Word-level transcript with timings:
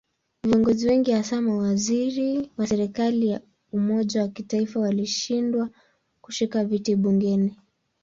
Viongozi 0.43 0.87
wengi 0.87 1.11
hasa 1.11 1.41
mawaziri 1.41 2.49
wa 2.57 2.67
serikali 2.67 3.27
ya 3.27 3.41
umoja 3.71 4.21
wa 4.21 4.27
kitaifa 4.27 4.79
walishindwa 4.79 5.69
kushika 6.21 6.63
viti 6.65 6.95
bungeni. 6.95 7.57